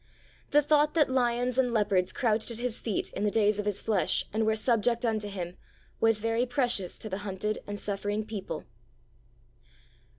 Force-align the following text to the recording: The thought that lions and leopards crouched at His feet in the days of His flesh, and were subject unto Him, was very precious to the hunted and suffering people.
The 0.49 0.63
thought 0.63 0.95
that 0.95 1.11
lions 1.11 1.59
and 1.59 1.71
leopards 1.71 2.11
crouched 2.11 2.49
at 2.49 2.57
His 2.57 2.79
feet 2.79 3.11
in 3.13 3.23
the 3.23 3.29
days 3.29 3.59
of 3.59 3.67
His 3.67 3.83
flesh, 3.83 4.25
and 4.33 4.47
were 4.47 4.55
subject 4.55 5.05
unto 5.05 5.27
Him, 5.27 5.57
was 5.99 6.21
very 6.21 6.47
precious 6.47 6.97
to 6.97 7.07
the 7.07 7.19
hunted 7.19 7.59
and 7.67 7.79
suffering 7.79 8.25
people. 8.25 8.65